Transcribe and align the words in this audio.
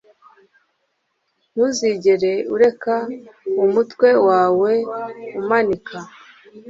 Ntuzigere 1.51 2.31
ureka 2.55 2.95
umutwe 3.63 4.09
wawe 4.27 4.71
umanika. 5.39 5.97